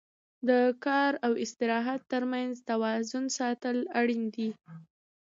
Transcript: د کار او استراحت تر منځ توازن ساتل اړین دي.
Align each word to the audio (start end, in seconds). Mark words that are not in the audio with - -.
د 0.47 0.49
کار 0.85 1.11
او 1.25 1.33
استراحت 1.43 2.01
تر 2.13 2.23
منځ 2.33 2.53
توازن 2.69 3.25
ساتل 3.39 3.77
اړین 3.99 4.23
دي. 4.35 4.49